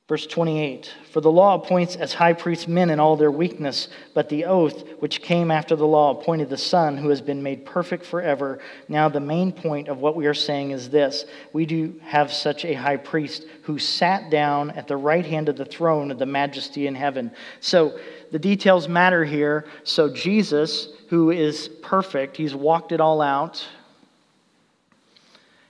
[0.07, 4.29] Verse 28 For the law appoints as high priests men in all their weakness, but
[4.29, 8.05] the oath which came after the law appointed the Son who has been made perfect
[8.05, 8.59] forever.
[8.87, 12.63] Now, the main point of what we are saying is this we do have such
[12.63, 16.25] a high priest who sat down at the right hand of the throne of the
[16.25, 17.31] majesty in heaven.
[17.59, 17.99] So,
[18.31, 19.65] the details matter here.
[19.83, 23.65] So, Jesus, who is perfect, he's walked it all out.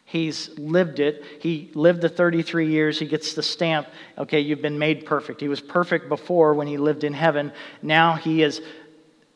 [0.10, 1.22] He's lived it.
[1.42, 2.98] He lived the 33 years.
[2.98, 3.90] He gets the stamp.
[4.18, 5.42] Okay, you've been made perfect.
[5.42, 7.52] He was perfect before when he lived in heaven.
[7.82, 8.62] Now he has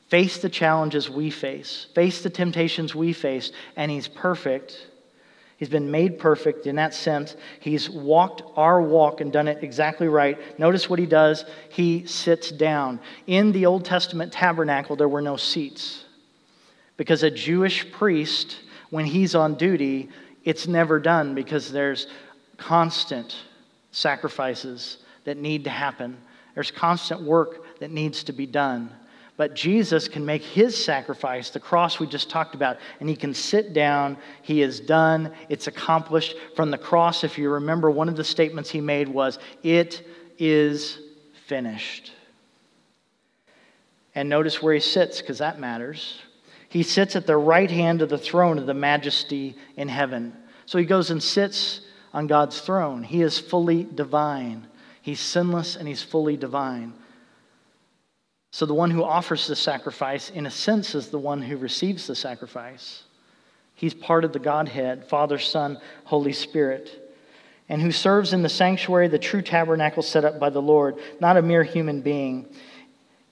[0.08, 4.88] faced the challenges we face, faced the temptations we face, and he's perfect.
[5.58, 7.36] He's been made perfect in that sense.
[7.60, 10.58] He's walked our walk and done it exactly right.
[10.58, 11.44] Notice what he does.
[11.68, 13.02] He sits down.
[13.28, 16.06] In the Old Testament tabernacle, there were no seats
[16.96, 20.10] because a Jewish priest, when he's on duty,
[20.44, 22.08] it's never done because there's
[22.58, 23.36] constant
[23.92, 26.18] sacrifices that need to happen.
[26.56, 28.92] There's constant work that needs to be done.
[29.38, 33.34] But Jesus can make his sacrifice, the cross we just talked about, and he can
[33.34, 34.18] sit down.
[34.44, 35.34] He is done.
[35.50, 36.36] It's accomplished.
[36.56, 41.00] From the cross, if you remember, one of the statements he made was, It is
[41.48, 42.12] finished.
[44.14, 46.20] And notice where he sits, because that matters.
[46.72, 50.34] He sits at the right hand of the throne of the majesty in heaven.
[50.66, 51.82] So he goes and sits
[52.14, 53.04] on God's throne.
[53.04, 54.68] He is fully divine.
[55.02, 56.94] He's sinless and he's fully divine.
[58.52, 62.08] So the one who offers the sacrifice, in a sense, is the one who receives
[62.08, 63.04] the sacrifice.
[63.76, 67.14] He's part of the Godhead Father, Son, Holy Spirit,
[67.68, 71.36] and who serves in the sanctuary, the true tabernacle set up by the Lord, not
[71.36, 72.48] a mere human being.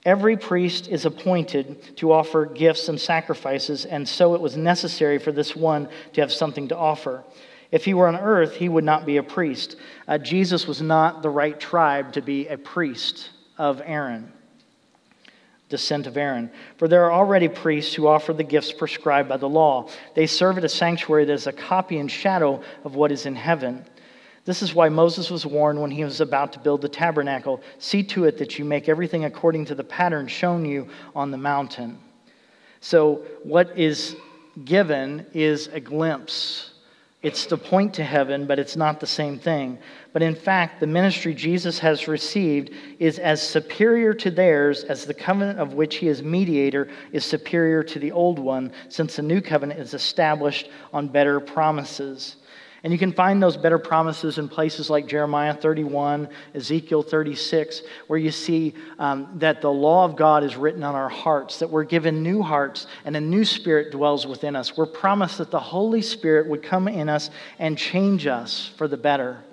[0.04, 5.30] Every priest is appointed to offer gifts and sacrifices, and so it was necessary for
[5.30, 7.22] this one to have something to offer.
[7.70, 9.76] If he were on earth, he would not be a priest.
[10.08, 14.32] Uh, Jesus was not the right tribe to be a priest of Aaron,
[15.68, 16.50] descent of Aaron.
[16.78, 19.88] For there are already priests who offer the gifts prescribed by the law.
[20.14, 23.36] They serve at a sanctuary that is a copy and shadow of what is in
[23.36, 23.84] heaven.
[24.50, 28.02] This is why Moses was warned when he was about to build the tabernacle see
[28.02, 32.00] to it that you make everything according to the pattern shown you on the mountain.
[32.80, 34.16] So, what is
[34.64, 36.72] given is a glimpse.
[37.22, 39.78] It's to point to heaven, but it's not the same thing.
[40.12, 45.14] But in fact, the ministry Jesus has received is as superior to theirs as the
[45.14, 49.40] covenant of which he is mediator is superior to the old one, since the new
[49.40, 52.34] covenant is established on better promises.
[52.82, 58.18] And you can find those better promises in places like Jeremiah 31, Ezekiel 36, where
[58.18, 61.84] you see um, that the law of God is written on our hearts, that we're
[61.84, 64.76] given new hearts and a new spirit dwells within us.
[64.78, 68.96] We're promised that the Holy Spirit would come in us and change us for the
[68.96, 69.44] better.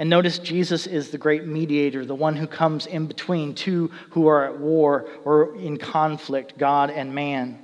[0.00, 4.28] And notice Jesus is the great mediator, the one who comes in between two who
[4.28, 7.58] are at war or in conflict, God and man.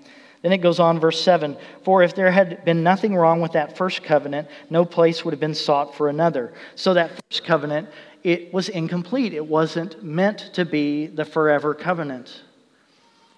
[0.44, 3.78] Then it goes on, verse 7 For if there had been nothing wrong with that
[3.78, 6.52] first covenant, no place would have been sought for another.
[6.74, 7.88] So that first covenant,
[8.22, 9.32] it was incomplete.
[9.32, 12.42] It wasn't meant to be the forever covenant.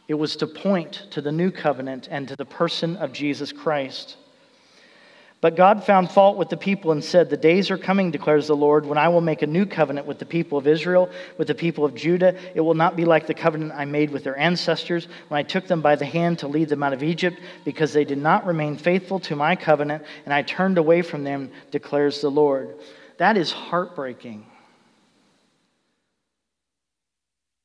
[0.09, 4.17] It was to point to the new covenant and to the person of Jesus Christ.
[5.47, 8.57] But God found fault with the people and said, The days are coming, declares the
[8.57, 11.55] Lord, when I will make a new covenant with the people of Israel, with the
[11.55, 12.35] people of Judah.
[12.57, 15.69] It will not be like the covenant I made with their ancestors when I took
[15.69, 18.77] them by the hand to lead them out of Egypt, because they did not remain
[18.77, 22.75] faithful to my covenant, and I turned away from them, declares the Lord.
[23.19, 24.47] That is heartbreaking.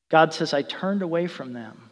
[0.09, 1.89] God says, I turned away from them.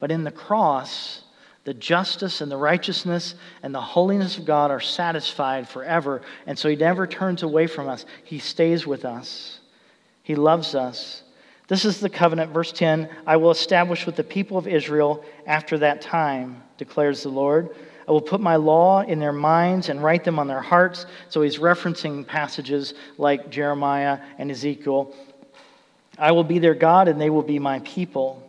[0.00, 1.23] But in the cross,
[1.64, 6.20] the justice and the righteousness and the holiness of God are satisfied forever.
[6.46, 9.60] And so he never turns away from us, he stays with us.
[10.22, 11.22] He loves us.
[11.66, 15.78] This is the covenant, verse 10 I will establish with the people of Israel after
[15.78, 17.70] that time, declares the Lord.
[18.06, 21.06] I will put my law in their minds and write them on their hearts.
[21.30, 25.14] So he's referencing passages like Jeremiah and Ezekiel.
[26.18, 28.43] I will be their God and they will be my people.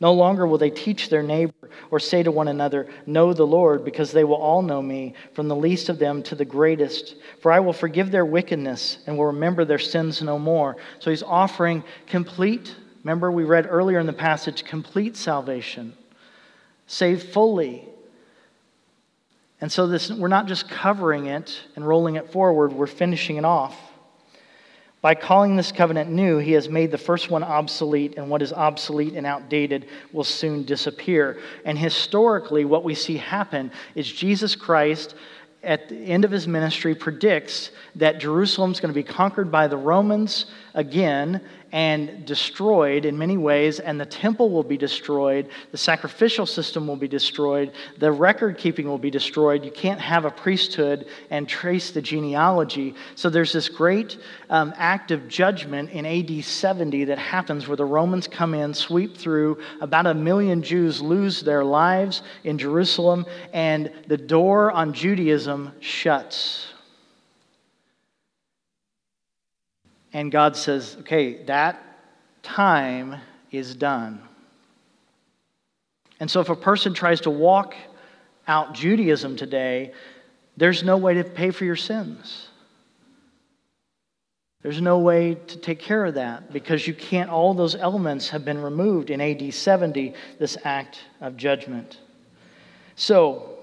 [0.00, 3.84] No longer will they teach their neighbor or say to one another, Know the Lord,
[3.84, 7.16] because they will all know me, from the least of them to the greatest.
[7.40, 10.76] For I will forgive their wickedness and will remember their sins no more.
[11.00, 15.94] So he's offering complete, remember we read earlier in the passage, complete salvation,
[16.86, 17.84] saved fully.
[19.60, 23.44] And so this, we're not just covering it and rolling it forward, we're finishing it
[23.44, 23.76] off.
[25.00, 28.52] By calling this covenant new, he has made the first one obsolete, and what is
[28.52, 31.40] obsolete and outdated will soon disappear.
[31.64, 35.14] And historically, what we see happen is Jesus Christ,
[35.62, 39.76] at the end of his ministry, predicts that Jerusalem's going to be conquered by the
[39.76, 40.46] Romans
[40.78, 41.40] again,
[41.72, 46.96] and destroyed in many ways, and the temple will be destroyed, the sacrificial system will
[46.96, 49.64] be destroyed, the record keeping will be destroyed.
[49.64, 52.94] You can't have a priesthood and trace the genealogy.
[53.16, 57.84] So there's this great um, act of judgment in AD 70 that happens where the
[57.84, 63.92] Romans come in, sweep through, about a million Jews lose their lives in Jerusalem, and
[64.06, 66.68] the door on Judaism shuts.
[70.12, 71.82] And God says, okay, that
[72.42, 73.16] time
[73.50, 74.22] is done.
[76.20, 77.74] And so if a person tries to walk
[78.46, 79.92] out Judaism today,
[80.56, 82.48] there's no way to pay for your sins.
[84.62, 88.44] There's no way to take care of that because you can't, all those elements have
[88.44, 91.98] been removed in AD 70, this act of judgment.
[92.96, 93.58] So,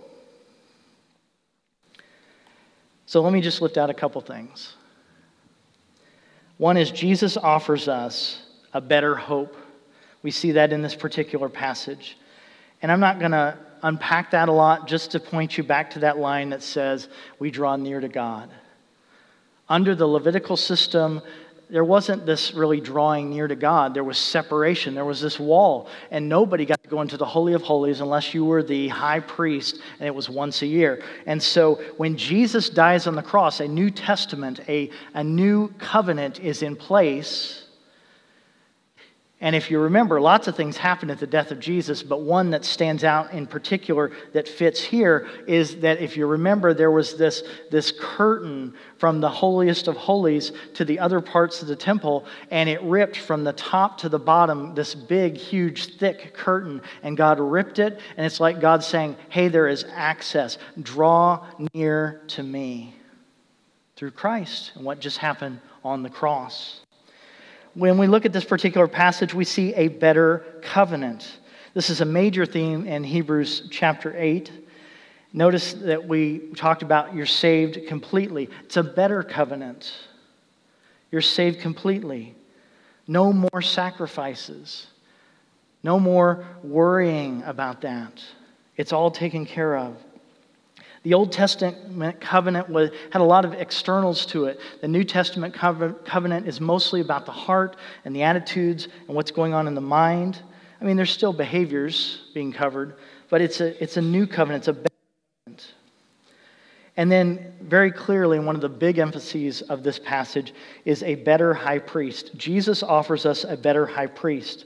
[3.06, 4.76] so let me just lift out a couple things.
[6.58, 8.41] One is Jesus offers us
[8.74, 9.56] a better hope.
[10.24, 12.18] We see that in this particular passage.
[12.82, 16.00] And I'm not going to unpack that a lot just to point you back to
[16.00, 18.50] that line that says, We draw near to God.
[19.68, 21.22] Under the Levitical system,
[21.69, 23.93] there wasn't this really drawing near to God.
[23.93, 24.93] There was separation.
[24.93, 28.34] There was this wall, and nobody got to go into the Holy of Holies unless
[28.34, 31.04] you were the high priest, and it was once a year.
[31.25, 36.39] And so when Jesus dies on the cross, a new testament, a, a new covenant
[36.39, 37.64] is in place
[39.41, 42.52] and if you remember, lots of things happened at the death of Jesus, but one
[42.52, 47.17] that stands out in particular that fits here is that if you remember, there was
[47.17, 52.26] this, this curtain from the holiest of holies to the other parts of the temple,
[52.50, 57.17] and it ripped from the top to the bottom, this big, huge, thick curtain, and
[57.17, 60.58] God ripped it, and it's like God saying, Hey, there is access.
[60.82, 62.95] Draw near to me
[63.98, 66.85] through Christ and what just happened on the cross
[67.76, 71.39] when we look at this particular passage, we see a better covenant.
[71.73, 74.49] This is a major theme in Hebrews chapter 8.
[75.34, 78.49] Notice that we talked about you're saved completely.
[78.63, 79.93] It's a better covenant.
[81.11, 82.34] You're saved completely.
[83.07, 84.88] No more sacrifices.
[85.84, 88.23] No more worrying about that.
[88.78, 89.97] It's all taken care of.
[91.06, 94.60] The Old Testament covenant was, had a lot of externals to it.
[94.82, 97.76] The New Testament covenant is mostly about the heart
[98.06, 100.41] and the attitudes and what's going on in the mind.
[100.82, 102.95] I mean, there's still behaviors being covered,
[103.30, 104.95] but it's a, it's a new covenant, it's a better
[105.45, 105.74] covenant.
[106.97, 111.53] And then, very clearly, one of the big emphases of this passage is a better
[111.53, 112.36] high priest.
[112.36, 114.66] Jesus offers us a better high priest.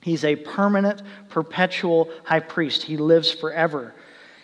[0.00, 3.96] He's a permanent, perpetual high priest, he lives forever.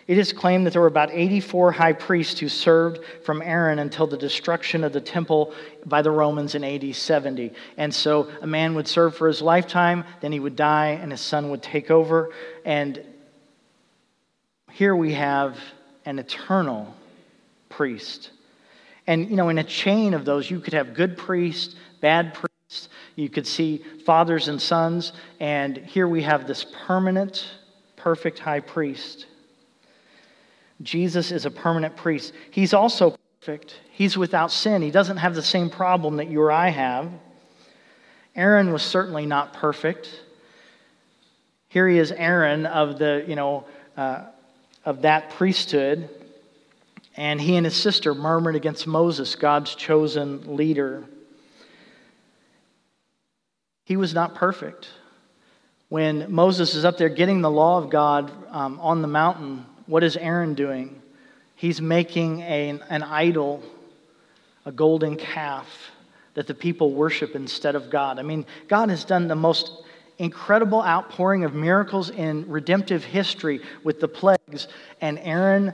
[0.05, 4.05] It is claimed that there were about 84 high priests who served from Aaron until
[4.05, 5.53] the destruction of the temple
[5.85, 7.53] by the Romans in AD 70.
[7.77, 11.21] And so a man would serve for his lifetime, then he would die, and his
[11.21, 12.31] son would take over.
[12.65, 13.01] And
[14.71, 15.57] here we have
[16.05, 16.93] an eternal
[17.69, 18.31] priest.
[19.07, 22.89] And, you know, in a chain of those, you could have good priests, bad priests.
[23.15, 25.13] You could see fathers and sons.
[25.39, 27.47] And here we have this permanent,
[27.95, 29.27] perfect high priest.
[30.81, 32.33] Jesus is a permanent priest.
[32.51, 33.79] He's also perfect.
[33.91, 34.81] He's without sin.
[34.81, 37.11] He doesn't have the same problem that you or I have.
[38.35, 40.09] Aaron was certainly not perfect.
[41.67, 43.65] Here he is, Aaron of the, you know,
[43.95, 44.25] uh,
[44.85, 46.09] of that priesthood.
[47.15, 51.03] And he and his sister murmured against Moses, God's chosen leader.
[53.85, 54.89] He was not perfect.
[55.89, 60.03] When Moses is up there getting the law of God um, on the mountain, what
[60.03, 61.01] is Aaron doing?
[61.55, 63.63] He's making a, an idol,
[64.65, 65.67] a golden calf
[66.33, 68.19] that the people worship instead of God.
[68.19, 69.71] I mean, God has done the most
[70.17, 74.67] incredible outpouring of miracles in redemptive history with the plagues,
[75.01, 75.73] and Aaron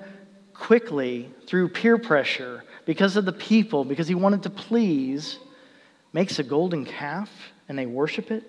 [0.53, 5.39] quickly, through peer pressure, because of the people, because he wanted to please,
[6.11, 7.29] makes a golden calf
[7.67, 8.43] and they worship it.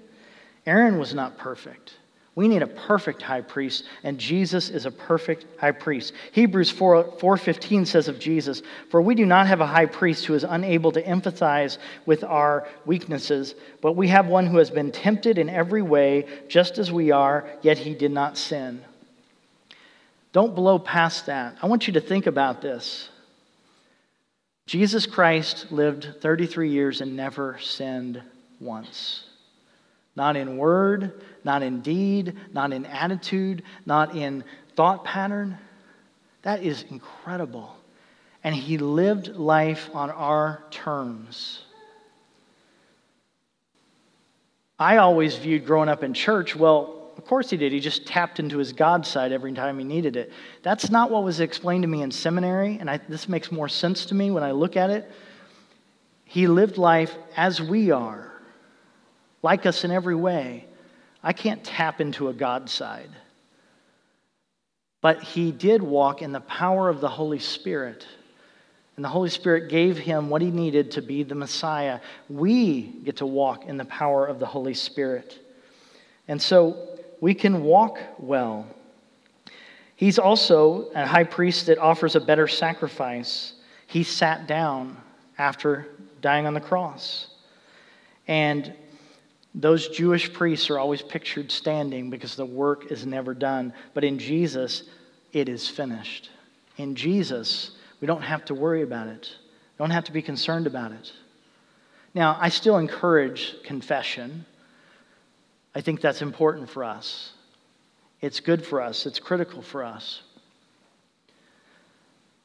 [0.67, 1.95] Aaron was not perfect.
[2.41, 6.15] We need a perfect high priest, and Jesus is a perfect high priest.
[6.33, 10.33] Hebrews 4, 4.15 says of Jesus, For we do not have a high priest who
[10.33, 11.77] is unable to empathize
[12.07, 16.79] with our weaknesses, but we have one who has been tempted in every way, just
[16.79, 18.83] as we are, yet he did not sin.
[20.33, 21.59] Don't blow past that.
[21.61, 23.11] I want you to think about this.
[24.65, 28.23] Jesus Christ lived 33 years and never sinned
[28.61, 29.25] once.
[30.17, 34.45] Not in word, not in deed, not in attitude, not in
[34.77, 35.59] thought pattern.
[36.43, 37.77] That is incredible.
[38.43, 41.63] And he lived life on our terms.
[44.79, 47.71] I always viewed growing up in church, well, of course he did.
[47.71, 50.33] He just tapped into his God side every time he needed it.
[50.63, 54.07] That's not what was explained to me in seminary, and I, this makes more sense
[54.07, 55.11] to me when I look at it.
[56.25, 58.33] He lived life as we are,
[59.43, 60.65] like us in every way.
[61.23, 63.11] I can't tap into a God side.
[65.01, 68.07] But he did walk in the power of the Holy Spirit.
[68.97, 72.01] And the Holy Spirit gave him what he needed to be the Messiah.
[72.29, 75.39] We get to walk in the power of the Holy Spirit.
[76.29, 78.67] And so we can walk well.
[79.97, 83.55] He's also a high priest that offers a better sacrifice.
[83.87, 84.97] He sat down
[85.39, 85.89] after
[86.21, 87.27] dying on the cross.
[88.29, 88.73] And
[89.55, 93.73] those Jewish priests are always pictured standing because the work is never done.
[93.95, 94.85] But in Jesus,
[95.33, 96.31] it is finished.
[96.77, 99.29] In Jesus, we don't have to worry about it,
[99.79, 101.13] we don't have to be concerned about it.
[102.15, 104.45] Now, I still encourage confession.
[105.73, 107.33] I think that's important for us.
[108.21, 110.23] It's good for us, it's critical for us.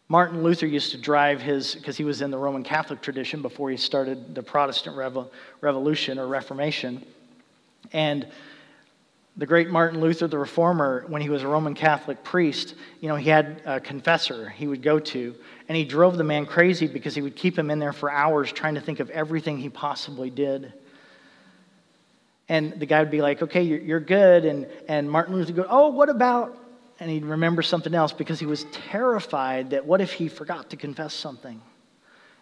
[0.07, 3.71] Martin Luther used to drive his, because he was in the Roman Catholic tradition before
[3.71, 5.29] he started the Protestant Revo,
[5.61, 7.03] Revolution or Reformation.
[7.91, 8.27] And
[9.37, 13.15] the great Martin Luther, the reformer, when he was a Roman Catholic priest, you know,
[13.15, 15.35] he had a confessor he would go to,
[15.67, 18.51] and he drove the man crazy because he would keep him in there for hours
[18.51, 20.71] trying to think of everything he possibly did.
[22.47, 24.45] And the guy would be like, okay, you're, you're good.
[24.45, 26.57] And, and Martin Luther would go, oh, what about
[26.99, 30.77] and he'd remember something else because he was terrified that what if he forgot to
[30.77, 31.61] confess something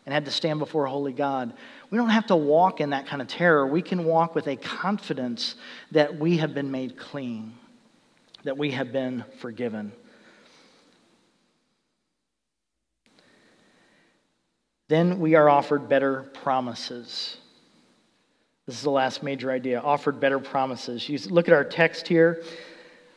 [0.05, 1.53] and had to stand before a holy God?
[1.89, 3.65] We don't have to walk in that kind of terror.
[3.65, 5.55] We can walk with a confidence
[5.91, 7.53] that we have been made clean,
[8.43, 9.91] that we have been forgiven.
[14.87, 17.37] Then we are offered better promises.
[18.67, 21.09] This is the last major idea offered better promises.
[21.09, 22.43] You look at our text here.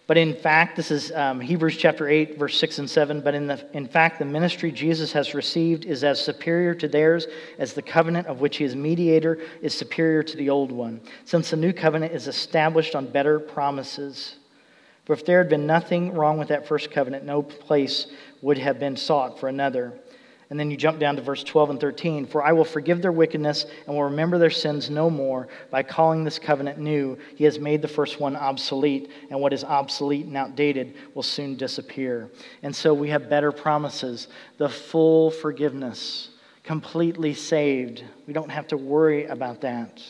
[0.06, 3.20] But in fact, this is um, Hebrews chapter 8, verse 6 and 7.
[3.22, 7.26] But in, the, in fact, the ministry Jesus has received is as superior to theirs
[7.58, 11.50] as the covenant of which he is mediator is superior to the old one, since
[11.50, 14.36] the new covenant is established on better promises.
[15.06, 18.06] For if there had been nothing wrong with that first covenant, no place
[18.42, 19.92] would have been sought for another.
[20.48, 22.26] And then you jump down to verse 12 and 13.
[22.26, 25.48] For I will forgive their wickedness and will remember their sins no more.
[25.70, 29.64] By calling this covenant new, he has made the first one obsolete, and what is
[29.64, 32.30] obsolete and outdated will soon disappear.
[32.62, 36.30] And so we have better promises the full forgiveness,
[36.62, 38.04] completely saved.
[38.28, 40.00] We don't have to worry about that.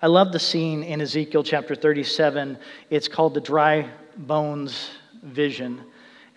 [0.00, 2.56] I love the scene in Ezekiel chapter 37.
[2.90, 4.90] It's called the dry bones
[5.22, 5.82] vision.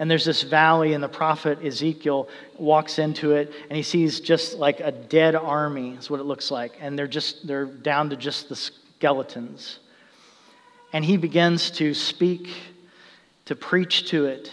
[0.03, 2.27] And there's this valley, and the prophet Ezekiel
[2.57, 6.51] walks into it, and he sees just like a dead army, is what it looks
[6.51, 6.73] like.
[6.81, 9.79] And they're just, they're down to just the skeletons.
[10.91, 12.49] And he begins to speak,
[13.45, 14.51] to preach to it.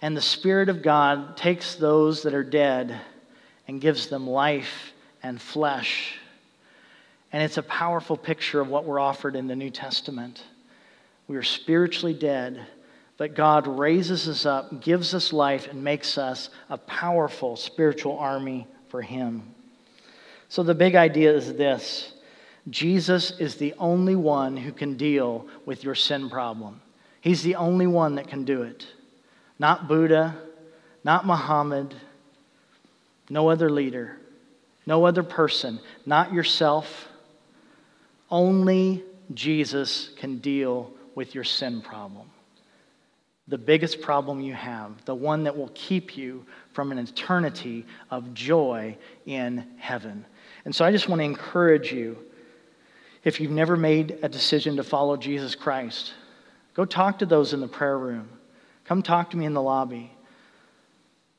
[0.00, 3.00] And the Spirit of God takes those that are dead
[3.66, 4.92] and gives them life
[5.24, 6.20] and flesh.
[7.32, 10.44] And it's a powerful picture of what we're offered in the New Testament.
[11.26, 12.64] We are spiritually dead
[13.18, 18.66] but God raises us up, gives us life, and makes us a powerful spiritual army
[18.88, 19.54] for Him.
[20.48, 22.14] So the big idea is this
[22.70, 26.80] Jesus is the only one who can deal with your sin problem.
[27.20, 28.86] He's the only one that can do it.
[29.58, 30.36] Not Buddha,
[31.04, 31.94] not Muhammad,
[33.30, 34.18] no other leader,
[34.86, 37.08] no other person, not yourself.
[38.30, 42.31] Only Jesus can deal with your sin problem
[43.48, 48.32] the biggest problem you have, the one that will keep you from an eternity of
[48.34, 50.24] joy in heaven.
[50.64, 52.16] And so I just want to encourage you
[53.24, 56.14] if you've never made a decision to follow Jesus Christ,
[56.74, 58.28] go talk to those in the prayer room.
[58.84, 60.12] Come talk to me in the lobby.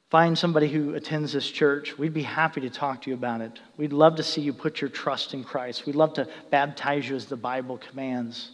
[0.10, 1.98] Find somebody who attends this church.
[1.98, 3.60] We'd be happy to talk to you about it.
[3.78, 5.86] We'd love to see you put your trust in Christ.
[5.86, 8.52] We'd love to baptize you as the Bible commands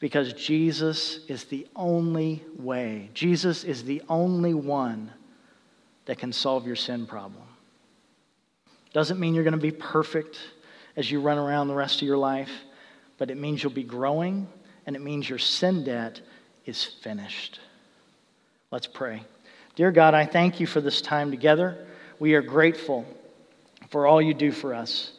[0.00, 3.10] because Jesus is the only way.
[3.14, 5.10] Jesus is the only one
[6.06, 7.42] that can solve your sin problem.
[8.92, 10.38] Doesn't mean you're going to be perfect
[10.96, 12.50] as you run around the rest of your life,
[13.18, 14.48] but it means you'll be growing
[14.86, 16.20] and it means your sin debt
[16.64, 17.60] is finished.
[18.70, 19.22] Let's pray.
[19.74, 21.86] Dear God, I thank you for this time together.
[22.18, 23.04] We are grateful
[23.90, 25.12] for all you do for us.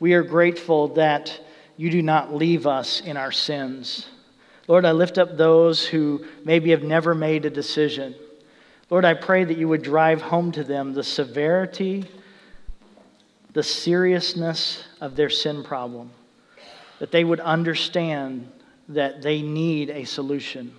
[0.00, 1.38] We are grateful that
[1.76, 4.06] you do not leave us in our sins
[4.72, 8.14] Lord, I lift up those who maybe have never made a decision.
[8.88, 12.06] Lord, I pray that you would drive home to them the severity,
[13.52, 16.10] the seriousness of their sin problem,
[17.00, 18.50] that they would understand
[18.88, 20.74] that they need a solution.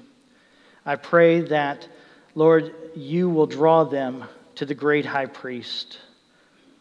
[0.87, 1.87] I pray that,
[2.33, 4.23] Lord, you will draw them
[4.55, 5.99] to the great high priest,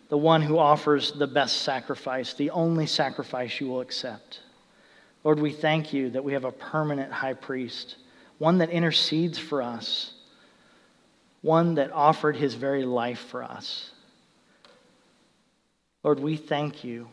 [0.09, 4.41] the one who offers the best sacrifice, the only sacrifice you will accept.
[5.25, 7.97] Lord, we thank you that we have a permanent high priest,
[8.39, 10.13] one that intercedes for us,
[11.43, 13.91] one that offered his very life for us.
[16.03, 17.09] Lord, we thank you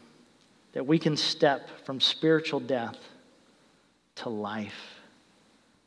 [0.73, 2.97] that we can step from spiritual death
[4.15, 4.99] to life.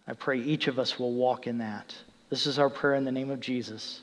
[0.06, 1.94] I pray each of us will walk in that.
[2.30, 4.00] This is our prayer in the name of Jesus.